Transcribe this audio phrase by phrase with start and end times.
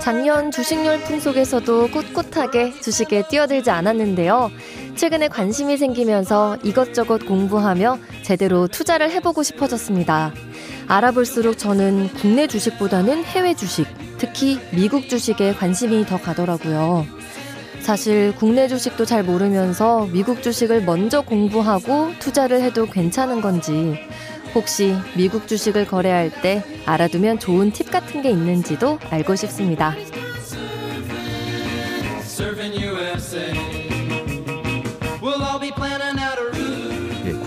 [0.00, 4.50] 작년 주식 열풍 속에서도 꿋꿋하게 주식에 뛰어들지 않았는데요.
[4.96, 10.32] 최근에 관심이 생기면서 이것저것 공부하며 제대로 투자를 해보고 싶어졌습니다.
[10.88, 13.86] 알아볼수록 저는 국내 주식보다는 해외 주식,
[14.18, 17.21] 특히 미국 주식에 관심이 더 가더라고요.
[17.82, 23.98] 사실 국내 주식도 잘 모르면서 미국 주식을 먼저 공부하고 투자를 해도 괜찮은 건지
[24.54, 29.96] 혹시 미국 주식을 거래할 때 알아두면 좋은 팁 같은 게 있는지도 알고 싶습니다.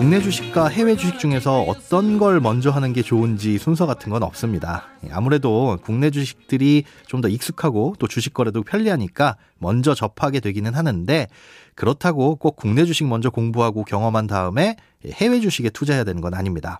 [0.06, 4.84] 국내 주식과 해외 주식 중에서 어떤 걸 먼저 하는 게 좋은지 순서 같은 건 없습니다.
[5.04, 11.26] 예, 아무래도 국내 주식들이 좀 더 익숙하고 또 주식 거래도 편리하니까 먼저 접하게 되기는 하는데
[11.74, 16.78] 그렇다고 꼭 국내 주식 먼저 공부하고 경험한 다음에 해외 주식에 투자해야 되는 건 아닙니다.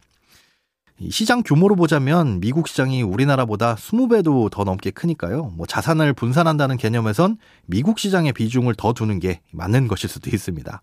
[1.10, 5.50] 시장 규모로 보자면 미국 시장이 우리나라보다 20배도 더 넘게 크니까요.
[5.56, 10.80] 뭐 자산을 분산한다는 개념에선 미국 시장의 비중을 더 두는 게 맞는 것일 수도 있습니다.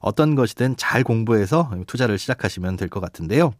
[0.00, 3.52] 어떤 것이든 잘 공부해서 투자를 시작하시면 될 것 같은데요.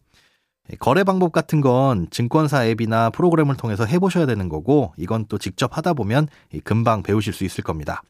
[0.79, 5.93] 거래 방법 같은 건 증권사 앱이나 프로그램을 통해서 해보셔야 되는 거고 이건 또 직접 하다
[5.93, 6.27] 보면
[6.63, 8.03] 금방 배우실 수 있을 겁니다.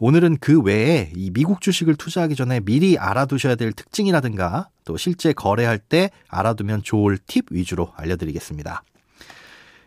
[0.00, 5.78] 오늘은 그 외에 이 미국 주식을 투자하기 전에 미리 알아두셔야 될 특징이라든가 또 실제 거래할
[5.78, 8.82] 때 알아두면 좋을 팁 위주로 알려드리겠습니다.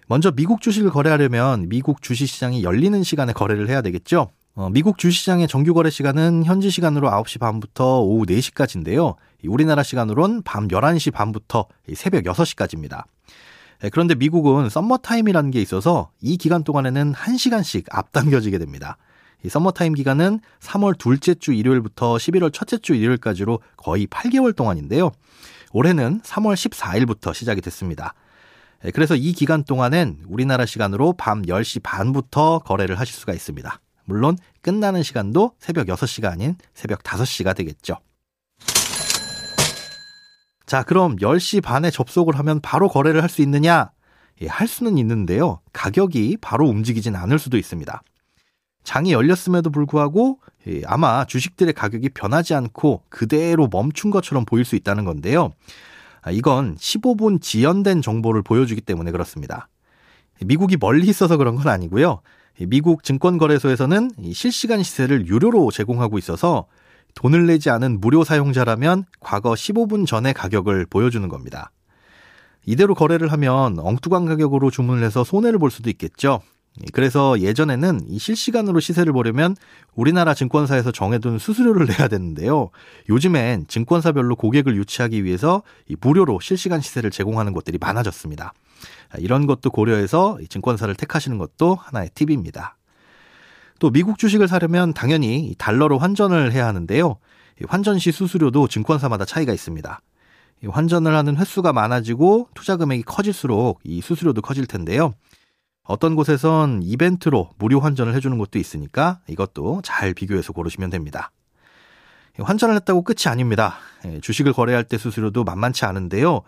[0.08, 4.32] 먼저 미국 주식을 거래하려면 미국 주식시장이 열리는 시간에 거래를 해야 되겠죠.
[4.58, 9.16] 어, 미국 주식시장의 정규 거래 시간은 현지 시간으로 9시 반부터 오후 4시까지인데요.
[9.46, 13.04] 우리나라 시간으로는 밤 11시 반부터 새벽 6시까지입니다.
[13.82, 18.98] 네, 그런데 미국은 썸머 타임이라는 게 있어서 이 기간 동안에는 1시간씩 앞당겨지게 됩니다.
[19.46, 25.12] 이 서머타임 기간은 3월 둘째 주 일요일부터 11월 첫째 주 일요일까지로 거의 8개월 동안인데요.
[25.72, 28.16] 올해는 3월 14일부터 시작이 됐습니다.
[28.86, 33.82] 예, 그래서 이 기간 동안엔 우리나라 시간으로 밤 10시 반부터 거래를 하실 수가 있습니다.
[34.08, 37.98] 물론 끝나는 시간도 새벽 6시가 아닌 새벽 5시가 되겠죠.
[40.66, 43.92] 자, 그럼 10시 반에 접속을 하면 바로 거래를 할 수 있느냐?
[44.42, 45.62] 예, 할 수는 있는데요.
[45.74, 48.02] 가격이 바로 움직이진 않을 수도 있습니다.
[48.84, 55.06] 장이 열렸음에도 불구하고 예, 아마 주식들의 가격이 변하지 않고 그대로 멈춘 것처럼 보일 수 있다는
[55.06, 55.52] 건데요.
[56.22, 59.68] 아, 이건 15분 지연된 정보를 보여주기 때문에 그렇습니다.
[60.46, 62.22] 미국이 멀리 있어서 그런 건 아니고요.
[62.66, 66.66] 미국 증권거래소에서는 실시간 시세를 유료로 제공하고 있어서
[67.14, 71.72] 돈을 내지 않은 무료 사용자라면 과거 15분 전의 가격을 보여주는 겁니다.
[72.66, 76.42] 이대로 거래를 하면 엉뚱한 가격으로 주문을 해서 손해를 볼 수도 있겠죠.
[76.94, 79.56] 그래서 예전에는 이 실시간으로 시세를 보려면
[79.96, 82.70] 우리나라 증권사에서 정해둔 수수료를 내야 되는데요.
[83.10, 88.54] 요즘엔 증권사별로 고객을 유치하기 위해서 이 무료로 실시간 시세를 제공하는 곳들이 많아졌습니다.
[89.18, 92.78] 이런 것도 고려해서 증권사를 택하시는 것도 하나의 팁입니다.
[93.80, 97.18] 또 미국 주식을 사려면 당연히 달러로 환전을 해야 하는데요.
[97.68, 100.00] 환전 시 수수료도 증권사마다 차이가 있습니다.
[100.68, 105.14] 환전을 하는 횟수가 많아지고 투자 금액이 커질수록 이 수수료도 커질 텐데요.
[105.88, 111.32] 어떤 곳에선 이벤트로 무료 환전을 해주는 곳도 있으니까 이것도 잘 비교해서 고르시면 됩니다.
[112.40, 113.78] 환전을 했다고 끝이 아닙니다.
[114.06, 116.42] 예, 주식을 거래할 때 수수료도 만만치 않은데요.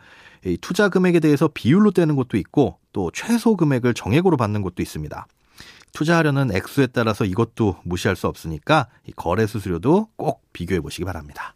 [0.62, 5.28] 투자 금액에 대해서 비율로 떼는 곳도 있고 또 최소 금액을 정액으로 받는 곳도 있습니다.
[5.94, 11.56] 투자하려는 액수에 따라서 이것도 무시할 수 없으니까 거래 수수료도 꼭 비교해 보시기 바랍니다.